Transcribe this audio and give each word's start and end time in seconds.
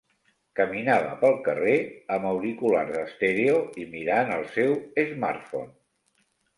Caminava 0.59 1.11
pel 1.23 1.37
carrer 1.49 1.75
amb 2.17 2.31
auriculars 2.31 2.99
estèreo 3.05 3.63
i 3.85 3.89
mirant 3.95 4.35
el 4.41 4.51
seu 4.61 4.77
smartphone. 5.15 5.77